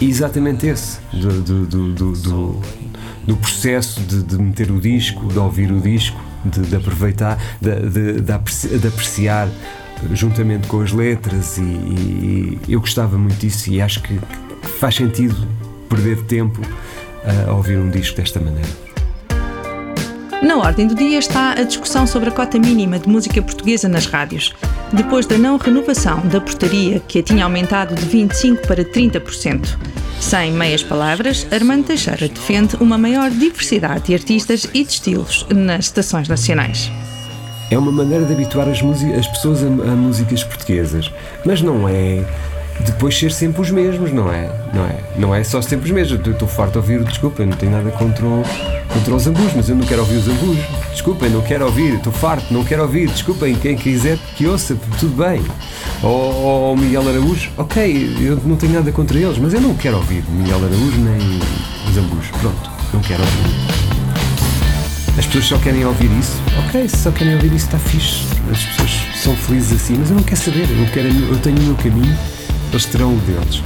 exatamente 0.00 0.66
esse, 0.66 0.98
do, 1.12 1.42
do, 1.42 1.66
do, 1.66 1.92
do, 1.92 2.12
do- 3.26 3.36
processo 3.36 4.00
de, 4.00 4.22
de 4.22 4.38
meter 4.38 4.70
o 4.70 4.80
disco, 4.80 5.26
de 5.26 5.38
ouvir 5.38 5.70
o 5.72 5.80
disco, 5.80 6.20
de, 6.44 6.60
de 6.60 6.76
aproveitar, 6.76 7.38
de, 7.60 8.20
de 8.20 8.86
apreciar 8.88 9.48
juntamente 10.12 10.68
com 10.68 10.80
as 10.80 10.92
letras 10.92 11.56
e, 11.58 11.62
e 11.62 12.58
eu 12.68 12.80
gostava 12.80 13.16
muito 13.18 13.38
disso 13.38 13.70
e 13.70 13.80
acho 13.80 14.02
que 14.02 14.18
faz 14.78 14.94
sentido 14.94 15.34
perder 15.88 16.22
tempo 16.24 16.60
a 17.48 17.52
ouvir 17.52 17.78
um 17.78 17.90
disco 17.90 18.16
desta 18.16 18.38
maneira. 18.38 18.85
Na 20.42 20.58
ordem 20.58 20.86
do 20.86 20.94
dia 20.94 21.18
está 21.18 21.52
a 21.52 21.62
discussão 21.62 22.06
sobre 22.06 22.28
a 22.28 22.32
cota 22.32 22.58
mínima 22.58 22.98
de 22.98 23.08
música 23.08 23.40
portuguesa 23.40 23.88
nas 23.88 24.06
rádios. 24.06 24.54
Depois 24.92 25.26
da 25.26 25.38
não 25.38 25.56
renovação 25.56 26.20
da 26.28 26.40
portaria, 26.40 27.00
que 27.00 27.18
a 27.18 27.22
tinha 27.22 27.44
aumentado 27.44 27.94
de 27.94 28.06
25% 28.06 28.66
para 28.66 28.84
30%. 28.84 29.78
Sem 30.20 30.52
meias 30.52 30.82
palavras, 30.82 31.46
Armando 31.50 31.84
Teixeira 31.86 32.28
defende 32.28 32.76
uma 32.76 32.98
maior 32.98 33.30
diversidade 33.30 34.06
de 34.06 34.14
artistas 34.14 34.66
e 34.74 34.84
de 34.84 34.90
estilos 34.90 35.46
nas 35.50 35.86
estações 35.86 36.28
nacionais. 36.28 36.90
É 37.70 37.78
uma 37.78 37.90
maneira 37.90 38.24
de 38.24 38.32
habituar 38.32 38.68
as, 38.68 38.78
as 39.18 39.26
pessoas 39.26 39.62
a, 39.62 39.66
a 39.66 39.96
músicas 39.96 40.44
portuguesas, 40.44 41.10
mas 41.44 41.62
não 41.62 41.88
é 41.88 42.24
depois 42.84 43.16
ser 43.18 43.32
sempre 43.32 43.60
os 43.62 43.70
mesmos, 43.70 44.12
não 44.12 44.32
é? 44.32 44.50
Não 44.72 44.84
é, 44.84 45.00
não 45.16 45.34
é 45.34 45.42
só 45.42 45.62
sempre 45.62 45.86
os 45.86 45.92
mesmos. 45.92 46.20
Eu 46.26 46.32
estou 46.32 46.48
farto 46.48 46.72
de 46.72 46.78
ouvir, 46.78 47.04
desculpa, 47.04 47.42
eu 47.42 47.46
não 47.46 47.56
tenho 47.56 47.72
nada 47.72 47.90
contra, 47.90 48.24
o, 48.24 48.42
contra 48.92 49.14
os 49.14 49.26
ambus, 49.26 49.52
mas 49.54 49.68
eu 49.68 49.76
não 49.76 49.86
quero 49.86 50.00
ouvir 50.00 50.16
os 50.16 50.28
ambus. 50.28 50.58
Desculpem, 50.90 51.30
não 51.30 51.42
quero 51.42 51.64
ouvir, 51.64 51.94
estou 51.94 52.12
farto, 52.12 52.52
não 52.52 52.64
quero 52.64 52.82
ouvir. 52.82 53.08
Desculpem, 53.08 53.54
quem 53.54 53.76
quiser 53.76 54.18
que 54.36 54.46
ouça, 54.46 54.76
tudo 54.98 55.16
bem. 55.16 55.42
Ou, 56.02 56.76
Miguel 56.76 57.08
Araújo, 57.08 57.50
ok, 57.56 58.16
eu 58.20 58.38
não 58.44 58.56
tenho 58.56 58.74
nada 58.74 58.92
contra 58.92 59.18
eles, 59.18 59.38
mas 59.38 59.54
eu 59.54 59.60
não 59.60 59.74
quero 59.74 59.96
ouvir 59.96 60.22
Miguel 60.28 60.58
Araújo 60.58 60.98
nem 60.98 61.40
os 61.88 61.96
ambus. 61.96 62.26
Pronto, 62.40 62.70
não 62.92 63.00
quero 63.00 63.22
ouvir. 63.22 63.86
As 65.18 65.24
pessoas 65.24 65.46
só 65.46 65.58
querem 65.58 65.84
ouvir 65.86 66.10
isso. 66.18 66.36
Ok, 66.66 66.86
se 66.88 66.98
só 66.98 67.10
querem 67.10 67.34
ouvir 67.34 67.52
isso 67.54 67.66
está 67.66 67.78
fixe. 67.78 68.26
As 68.50 68.62
pessoas 68.62 68.90
são 69.22 69.34
felizes 69.34 69.80
assim, 69.80 69.96
mas 69.98 70.10
eu 70.10 70.16
não 70.16 70.22
quero 70.22 70.40
saber. 70.40 70.68
Eu, 70.70 70.86
quero, 70.92 71.08
eu 71.08 71.38
tenho 71.38 71.56
o 71.56 71.62
meu 71.62 71.74
caminho, 71.76 72.16
eles 72.72 72.84
terão 72.86 73.14
o 73.14 73.18
deles. 73.20 73.62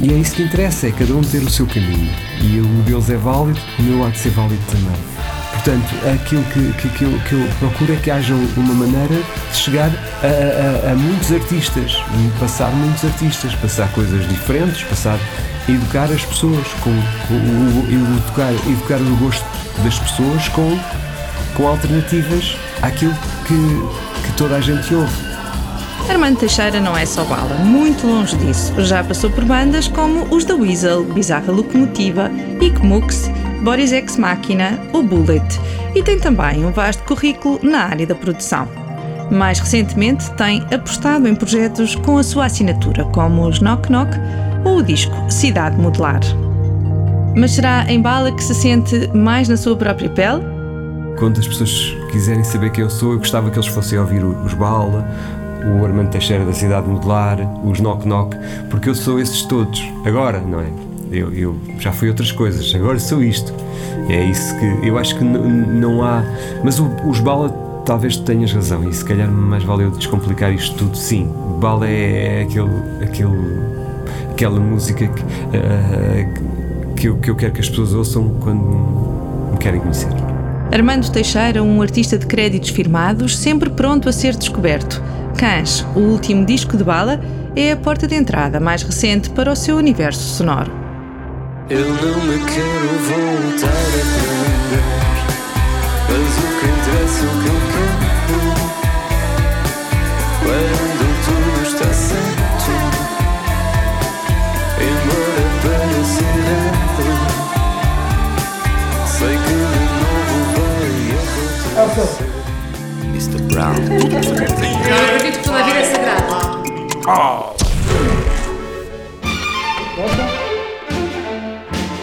E 0.00 0.12
é 0.12 0.16
isso 0.16 0.32
que 0.34 0.42
interessa, 0.42 0.86
é 0.88 0.92
cada 0.92 1.12
um 1.14 1.20
ter 1.20 1.42
o 1.42 1.50
seu 1.50 1.66
caminho. 1.66 2.10
E 2.40 2.58
o 2.60 2.82
deles 2.82 3.10
é 3.10 3.16
válido, 3.16 3.60
o 3.78 3.82
meu 3.82 4.06
há 4.06 4.10
de 4.10 4.18
ser 4.18 4.30
válido 4.30 4.62
também. 4.70 4.96
Portanto, 5.52 5.94
aquilo 6.14 6.42
que, 6.44 6.72
que, 6.80 6.88
que, 6.88 7.04
eu, 7.04 7.20
que 7.28 7.32
eu 7.34 7.46
procuro 7.58 7.92
é 7.92 7.96
que 7.96 8.10
haja 8.10 8.32
uma 8.56 8.72
maneira 8.72 9.14
de 9.52 9.56
chegar 9.58 9.90
a, 10.22 10.88
a- 10.88 10.92
a 10.92 10.94
muitos 10.94 11.30
artistas, 11.30 11.96
passar 12.38 12.70
muitos 12.70 13.04
artistas, 13.04 13.54
passar 13.56 13.88
coisas 13.92 14.26
diferentes, 14.26 14.82
passar 14.84 15.18
educar 15.68 16.04
as 16.04 16.22
pessoas, 16.24 16.66
com, 16.82 16.88
o- 16.90 17.86
educar, 17.92 18.52
educar 18.70 18.96
o 18.96 19.16
gosto 19.16 19.44
das 19.84 19.98
pessoas 19.98 20.48
com, 20.48 20.78
com 21.54 21.66
alternativas 21.68 22.56
àquilo 22.80 23.14
que, 23.46 23.54
que 24.26 24.32
toda 24.38 24.56
a 24.56 24.60
gente 24.62 24.94
ouve. 24.94 25.29
Armando 26.10 26.40
Teixeira 26.40 26.80
não 26.80 26.96
é 26.96 27.06
só 27.06 27.22
bala, 27.24 27.54
muito 27.64 28.04
longe 28.04 28.36
disso. 28.38 28.74
Já 28.82 29.02
passou 29.04 29.30
por 29.30 29.44
bandas 29.44 29.86
como 29.86 30.24
os 30.34 30.44
da 30.44 30.56
Weasel, 30.56 31.04
Bizarra 31.04 31.52
Locomotiva, 31.52 32.28
Icmux, 32.60 33.30
Boris 33.62 33.92
Ex 33.92 34.16
Machina 34.16 34.76
ou 34.92 35.04
Bullet. 35.04 35.44
E 35.94 36.02
tem 36.02 36.18
também 36.18 36.64
um 36.64 36.72
vasto 36.72 37.04
currículo 37.04 37.60
na 37.62 37.84
área 37.84 38.08
da 38.08 38.14
produção. 38.16 38.66
Mais 39.30 39.60
recentemente 39.60 40.28
tem 40.32 40.66
apostado 40.74 41.28
em 41.28 41.34
projetos 41.34 41.94
com 41.94 42.18
a 42.18 42.24
sua 42.24 42.46
assinatura, 42.46 43.04
como 43.04 43.46
os 43.46 43.60
Knock 43.60 43.88
Knock 43.88 44.10
ou 44.64 44.78
o 44.78 44.82
disco 44.82 45.14
Cidade 45.30 45.76
Modelar. 45.76 46.20
Mas 47.36 47.52
será 47.52 47.86
em 47.88 48.02
bala 48.02 48.32
que 48.32 48.42
se 48.42 48.54
sente 48.54 49.08
mais 49.14 49.48
na 49.48 49.56
sua 49.56 49.76
própria 49.76 50.10
pele? 50.10 50.42
Quando 51.20 51.38
as 51.38 51.46
pessoas 51.46 51.94
quiserem 52.10 52.42
saber 52.42 52.70
quem 52.70 52.82
eu 52.82 52.90
sou, 52.90 53.12
eu 53.12 53.18
gostava 53.18 53.50
que 53.50 53.58
eles 53.58 53.68
fossem 53.68 53.98
ouvir 53.98 54.24
os 54.24 54.54
Bala, 54.54 55.06
o 55.64 55.84
Armando 55.84 56.10
Teixeira 56.10 56.44
da 56.44 56.52
Cidade 56.52 56.88
Modelar, 56.88 57.38
os 57.64 57.80
Knock 57.80 58.06
Knock, 58.06 58.36
porque 58.70 58.88
eu 58.88 58.94
sou 58.94 59.18
esses 59.20 59.42
todos. 59.42 59.82
Agora, 60.04 60.40
não 60.40 60.60
é? 60.60 60.66
Eu, 61.10 61.32
eu 61.34 61.56
já 61.78 61.92
fui 61.92 62.08
outras 62.08 62.30
coisas, 62.30 62.72
agora 62.74 62.98
sou 62.98 63.22
isto. 63.22 63.52
É 64.08 64.24
isso 64.24 64.54
que 64.58 64.86
eu 64.88 64.96
acho 64.98 65.16
que 65.16 65.24
não 65.24 66.02
há. 66.04 66.22
Mas 66.64 66.78
o- 66.78 66.88
os 67.06 67.18
Bala, 67.20 67.48
talvez 67.84 68.16
tenhas 68.16 68.52
razão, 68.52 68.88
e 68.88 68.92
se 68.94 69.04
calhar 69.04 69.28
mais 69.28 69.64
valeu 69.64 69.90
descomplicar 69.90 70.52
isto 70.52 70.76
tudo. 70.76 70.96
Sim, 70.96 71.28
Bala 71.60 71.88
é, 71.88 72.40
é 72.40 72.42
aquele, 72.42 72.70
aquele, 73.02 73.58
aquela 74.30 74.60
música 74.60 75.06
que, 75.06 75.22
ah, 75.56 76.94
que, 76.96 77.08
eu, 77.08 77.16
que 77.16 77.30
eu 77.30 77.34
quero 77.36 77.52
que 77.52 77.60
as 77.60 77.68
pessoas 77.68 77.92
ouçam 77.92 78.28
quando 78.40 78.60
me 79.52 79.58
querem 79.58 79.80
conhecer. 79.80 80.08
Armando 80.72 81.10
Teixeira, 81.10 81.60
um 81.62 81.82
artista 81.82 82.16
de 82.16 82.26
créditos 82.26 82.70
firmados, 82.70 83.36
sempre 83.36 83.68
pronto 83.70 84.08
a 84.08 84.12
ser 84.12 84.36
descoberto. 84.36 85.02
Cães, 85.40 85.86
o 85.96 86.00
último 86.00 86.44
disco 86.44 86.76
de 86.76 86.84
bala, 86.84 87.18
é 87.56 87.72
a 87.72 87.76
porta 87.76 88.06
de 88.06 88.14
entrada 88.14 88.60
mais 88.60 88.82
recente 88.82 89.30
para 89.30 89.50
o 89.50 89.56
seu 89.56 89.78
universo 89.78 90.20
sonoro. 90.20 90.70
Eu 91.70 91.88
não 91.88 92.20
me 92.26 92.38
quero 92.44 92.88
voltar 93.08 93.68
atrás 93.68 94.84
Mas 96.10 96.36
o 96.36 96.46
que 96.60 96.66
interessa 96.66 97.24
é 97.24 97.26
o 97.26 97.30
que 97.40 97.48
eu 97.48 97.58
quero 97.72 98.52
Quando 100.42 101.04
tudo 101.24 101.50
está 101.62 101.88
certo 101.90 102.72
Embora 104.82 105.44
pareça 105.62 106.22
errado 106.36 107.08
Sei 109.06 109.36
que 109.38 109.54
de 109.56 109.88
novo 110.02 110.36
vai 110.56 111.84
acontecer 111.86 112.39
Mr. 113.20 113.42
Brown. 113.52 113.74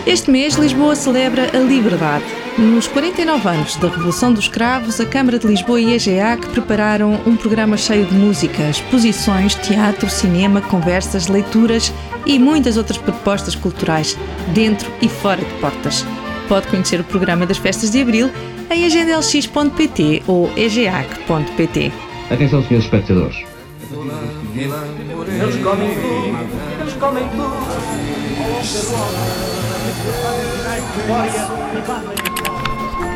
Este 0.06 0.30
mês, 0.30 0.54
Lisboa 0.54 0.96
celebra 0.96 1.50
a 1.58 1.58
liberdade. 1.58 2.24
Nos 2.56 2.88
49 2.88 3.50
anos 3.50 3.76
da 3.78 3.88
Revolução 3.88 4.32
dos 4.32 4.48
Cravos, 4.48 5.02
a 5.02 5.08
Câmara 5.08 5.40
de 5.40 5.48
Lisboa 5.48 5.82
e 5.82 5.94
a 5.94 5.96
EGEAC 5.96 6.50
prepararam 6.50 7.20
um 7.26 7.36
programa 7.36 7.78
cheio 7.78 8.06
de 8.06 8.14
música, 8.14 8.70
exposições, 8.70 9.56
teatro, 9.56 10.08
cinema, 10.12 10.62
conversas, 10.62 11.28
leituras 11.28 11.92
e 12.28 12.38
muitas 12.38 12.78
outras 12.78 13.00
propostas 13.00 13.56
culturais, 13.56 14.16
dentro 14.54 14.92
e 15.02 15.10
fora 15.10 15.44
de 15.44 15.54
portas. 15.56 16.06
Pode 16.48 16.68
conhecer 16.68 17.00
o 17.00 17.04
programa 17.04 17.46
das 17.46 17.58
festas 17.58 17.92
de 17.92 18.02
Abril 18.02 18.32
em 18.72 18.86
agendalx.pt 18.86 20.24
ou 20.28 20.52
egeac.pt. 20.56 21.92
Atenção, 22.30 22.64
senhores 22.64 22.86
espectadores. 22.86 23.38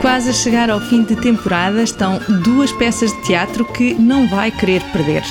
Quase 0.01 0.29
a 0.29 0.33
chegar 0.33 0.69
ao 0.69 0.79
fim 0.79 1.03
de 1.03 1.15
temporada 1.15 1.83
estão 1.83 2.19
duas 2.43 2.71
peças 2.71 3.11
de 3.11 3.21
teatro 3.23 3.65
que 3.65 3.93
não 3.93 4.27
vai 4.27 4.51
querer 4.51 4.81
perder. 4.91 5.23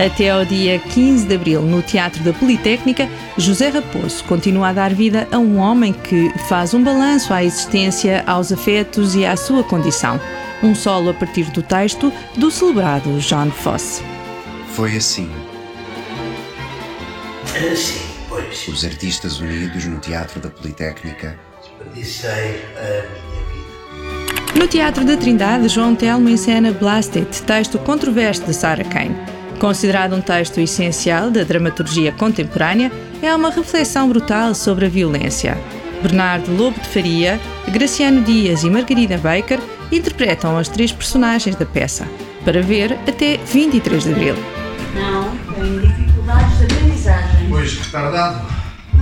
Até 0.00 0.30
ao 0.30 0.46
dia 0.46 0.78
15 0.78 1.26
de 1.26 1.34
abril, 1.34 1.60
no 1.60 1.82
Teatro 1.82 2.24
da 2.24 2.32
Politécnica, 2.32 3.06
José 3.36 3.68
Raposo 3.68 4.24
continua 4.24 4.68
a 4.68 4.72
dar 4.72 4.94
vida 4.94 5.28
a 5.30 5.36
um 5.36 5.58
homem 5.58 5.92
que 5.92 6.32
faz 6.48 6.72
um 6.72 6.82
balanço 6.82 7.34
à 7.34 7.44
existência, 7.44 8.24
aos 8.26 8.50
afetos 8.50 9.14
e 9.14 9.26
à 9.26 9.36
sua 9.36 9.62
condição. 9.62 10.18
Um 10.62 10.74
solo 10.74 11.10
a 11.10 11.14
partir 11.14 11.50
do 11.50 11.62
texto 11.62 12.10
do 12.34 12.50
celebrado 12.50 13.18
John 13.18 13.50
Fosse. 13.50 14.02
Foi 14.68 14.96
assim. 14.96 15.30
Ah, 17.44 17.76
Sim, 17.76 18.00
pois. 18.26 18.68
Os 18.68 18.82
artistas 18.86 19.38
unidos 19.38 19.84
no 19.84 19.98
Teatro 19.98 20.40
da 20.40 20.48
Politécnica 20.48 21.38
Desperdicei 21.60 22.62
a 22.78 23.04
minha 23.26 23.44
vida. 24.46 24.58
No 24.58 24.66
Teatro 24.66 25.04
da 25.04 25.18
Trindade, 25.18 25.68
João 25.68 25.94
Telmo 25.94 26.30
encena 26.30 26.72
Blasted, 26.72 27.28
texto 27.42 27.78
controverso 27.80 28.44
de 28.44 28.54
Sarah 28.54 28.84
Kane. 28.84 29.39
Considerado 29.60 30.16
um 30.16 30.22
texto 30.22 30.58
essencial 30.58 31.30
da 31.30 31.44
dramaturgia 31.44 32.10
contemporânea, 32.12 32.90
é 33.20 33.32
uma 33.36 33.50
reflexão 33.50 34.08
brutal 34.08 34.54
sobre 34.54 34.86
a 34.86 34.88
violência. 34.88 35.56
Bernardo 36.02 36.50
Lobo 36.50 36.80
de 36.80 36.88
Faria, 36.88 37.38
Graciano 37.68 38.22
Dias 38.22 38.64
e 38.64 38.70
Margarida 38.70 39.18
Baker 39.18 39.60
interpretam 39.92 40.56
as 40.56 40.66
três 40.66 40.90
personagens 40.90 41.56
da 41.56 41.66
peça, 41.66 42.08
para 42.42 42.62
ver 42.62 42.94
até 43.06 43.36
23 43.36 44.04
de 44.04 44.12
abril. 44.12 44.34
Não, 44.94 45.30
tenho 45.54 45.78
dificuldades 45.78 46.58
de 46.58 46.64
aprendizagem. 46.64 47.48
Pois, 47.50 47.74
retardado. 47.74 48.59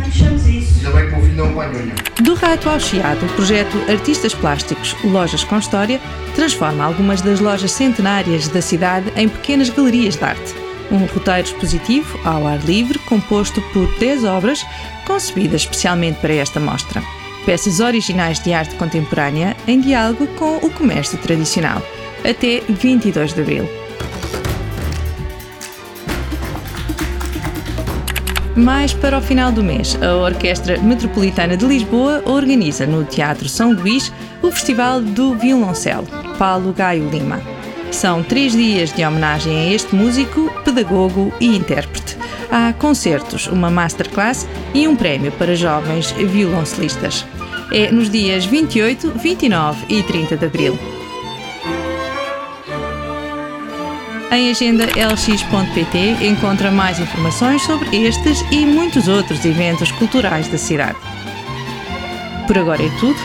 Não 0.08 0.12
deixamos 0.14 0.46
isso. 0.46 0.86
Ainda 0.86 0.98
bem 0.98 1.10
que 1.10 1.16
o 1.16 1.22
filho 1.22 1.36
não 1.36 1.50
apanhou. 1.50 1.86
Do 2.22 2.34
Rato 2.34 2.70
ao 2.70 2.80
Chiado, 2.80 3.26
o 3.26 3.28
projeto 3.34 3.76
Artistas 3.90 4.34
Plásticos 4.34 4.96
Lojas 5.04 5.44
com 5.44 5.58
História 5.58 6.00
transforma 6.34 6.84
algumas 6.84 7.20
das 7.20 7.40
lojas 7.40 7.72
centenárias 7.72 8.48
da 8.48 8.62
cidade 8.62 9.12
em 9.16 9.28
pequenas 9.28 9.68
galerias 9.68 10.16
de 10.16 10.24
arte. 10.24 10.54
Um 10.90 11.04
roteiro 11.04 11.46
expositivo, 11.46 12.18
ao 12.24 12.46
ar 12.46 12.58
livre, 12.60 12.98
composto 13.00 13.60
por 13.72 13.86
10 13.98 14.24
obras 14.24 14.64
concebidas 15.06 15.62
especialmente 15.62 16.18
para 16.20 16.34
esta 16.34 16.58
mostra. 16.58 17.02
Peças 17.44 17.78
originais 17.80 18.40
de 18.42 18.52
arte 18.52 18.74
contemporânea 18.76 19.54
em 19.66 19.80
diálogo 19.80 20.26
com 20.38 20.56
o 20.56 20.70
comércio 20.70 21.18
tradicional. 21.18 21.82
Até 22.28 22.62
22 22.68 23.34
de 23.34 23.40
abril. 23.40 23.87
Mais 28.58 28.92
para 28.92 29.16
o 29.16 29.22
final 29.22 29.52
do 29.52 29.62
mês, 29.62 29.96
a 30.02 30.16
Orquestra 30.16 30.78
Metropolitana 30.78 31.56
de 31.56 31.64
Lisboa 31.64 32.24
organiza 32.26 32.84
no 32.86 33.04
Teatro 33.04 33.48
São 33.48 33.72
Luís 33.72 34.12
o 34.42 34.50
Festival 34.50 35.00
do 35.00 35.36
Violoncelo, 35.36 36.08
Paulo 36.36 36.72
Gaio 36.72 37.08
Lima. 37.08 37.40
São 37.92 38.20
três 38.20 38.52
dias 38.52 38.92
de 38.92 39.04
homenagem 39.04 39.56
a 39.56 39.72
este 39.72 39.94
músico, 39.94 40.50
pedagogo 40.64 41.32
e 41.40 41.56
intérprete. 41.56 42.16
Há 42.50 42.72
concertos, 42.72 43.46
uma 43.46 43.70
masterclass 43.70 44.48
e 44.74 44.88
um 44.88 44.96
prémio 44.96 45.30
para 45.30 45.54
jovens 45.54 46.10
violoncelistas. 46.10 47.24
É 47.72 47.92
nos 47.92 48.10
dias 48.10 48.44
28, 48.44 49.12
29 49.12 49.84
e 49.88 50.02
30 50.02 50.36
de 50.36 50.46
abril. 50.46 50.97
Em 54.30 54.50
agenda 54.50 54.84
lx.pt 54.84 56.26
encontra 56.26 56.70
mais 56.70 57.00
informações 57.00 57.62
sobre 57.62 58.04
estes 58.04 58.44
e 58.50 58.66
muitos 58.66 59.08
outros 59.08 59.42
eventos 59.42 59.90
culturais 59.92 60.46
da 60.48 60.58
cidade. 60.58 60.98
Por 62.46 62.58
agora 62.58 62.84
é 62.84 62.90
tudo. 63.00 63.18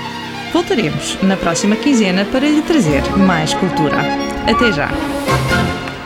Voltaremos 0.53 1.17
na 1.21 1.35
próxima 1.35 1.75
quinzena 1.75 2.23
para 2.25 2.47
lhe 2.47 2.61
trazer 2.61 3.01
mais 3.17 3.53
cultura. 3.53 3.97
Até 4.47 4.71
já! 4.71 4.89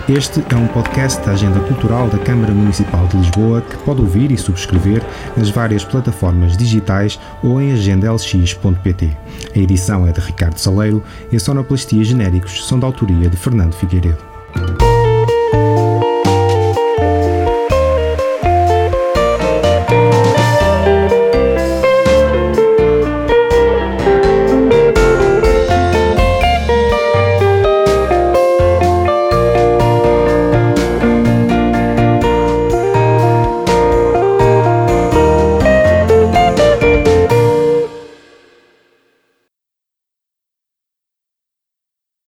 Este 0.10 0.42
é 0.50 0.56
um 0.56 0.68
podcast 0.68 1.24
da 1.24 1.34
Agenda 1.34 1.60
Cultural 1.60 2.08
da 2.08 2.18
Câmara 2.18 2.54
Municipal 2.54 3.06
de 3.08 3.18
Lisboa 3.18 3.62
que 3.62 3.78
pode 3.80 4.02
ouvir 4.02 4.32
e 4.32 4.38
subscrever 4.38 5.04
nas 5.36 5.50
várias 5.50 5.84
plataformas 5.84 6.58
digitais 6.58 7.20
ou 7.44 7.62
em 7.62 7.74
agendalx.pt. 7.74 9.18
A 9.54 9.60
edição 9.60 10.08
é 10.08 10.12
de 10.12 10.22
Ricardo 10.22 10.58
Saleiro 10.58 11.04
e 11.32 11.36
a 11.36 11.40
sonoplastia 11.40 12.04
genéricos 12.04 12.66
são 12.66 12.80
da 12.80 12.88
autoria 12.88 13.30
de 13.30 13.38
Fernando 13.38 13.74
Figueiredo. 13.74 14.37
Bye. 14.58 14.97